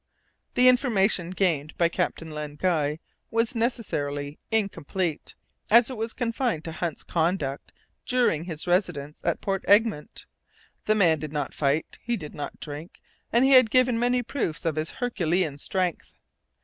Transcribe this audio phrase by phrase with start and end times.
[0.55, 2.97] The information gained by Captain Len Guy
[3.29, 5.35] was necessarily incomplete,
[5.69, 7.71] as it was confined to Hunt's conduct
[8.07, 10.25] during his residence at Port Egmont.
[10.85, 12.99] The man did not fight, he did not drink,
[13.31, 16.15] and he had given many proofs of his Herculean strength.